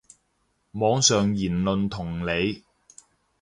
[0.71, 2.63] 網上言論同理